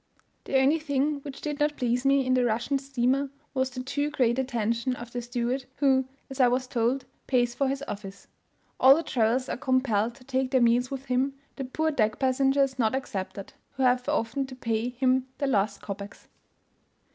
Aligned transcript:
The 0.45 0.57
only 0.57 0.79
thing 0.79 1.19
which 1.19 1.41
did 1.41 1.59
not 1.59 1.77
please 1.77 2.05
me 2.05 2.25
in 2.25 2.33
the 2.33 2.43
Russian 2.43 2.79
steamer, 2.79 3.29
was 3.53 3.69
the 3.69 3.83
too 3.83 4.09
great 4.09 4.39
attention 4.39 4.95
of 4.95 5.11
the 5.11 5.21
steward 5.21 5.65
who, 5.75 6.05
as 6.27 6.39
I 6.39 6.47
was 6.47 6.65
told, 6.65 7.05
pays 7.27 7.53
for 7.53 7.67
his 7.67 7.83
office. 7.87 8.25
All 8.79 8.95
the 8.95 9.03
travellers 9.03 9.47
are 9.47 9.57
compelled 9.57 10.15
to 10.15 10.23
take 10.23 10.49
their 10.49 10.59
meals 10.59 10.89
with 10.89 11.05
him, 11.05 11.35
the 11.55 11.65
poor 11.65 11.91
deck 11.91 12.17
passengers 12.17 12.79
not 12.79 12.95
excepted, 12.95 13.53
who 13.73 13.83
have 13.83 14.09
often 14.09 14.47
to 14.47 14.55
pay 14.55 14.89
him 14.89 15.27
their 15.37 15.49
last 15.49 15.83
kopecs. 15.83 16.25